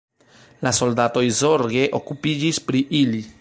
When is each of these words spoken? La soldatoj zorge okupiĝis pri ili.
La 0.67 0.71
soldatoj 0.77 1.23
zorge 1.41 1.85
okupiĝis 2.01 2.63
pri 2.71 2.83
ili. 3.03 3.23